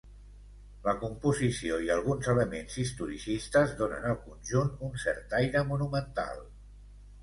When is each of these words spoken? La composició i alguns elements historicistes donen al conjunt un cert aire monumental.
La 0.87 0.95
composició 1.03 1.77
i 1.89 1.91
alguns 1.97 2.31
elements 2.35 2.79
historicistes 2.85 3.77
donen 3.85 4.11
al 4.15 4.19
conjunt 4.27 4.77
un 4.93 5.01
cert 5.09 5.41
aire 5.45 5.67
monumental. 5.73 6.47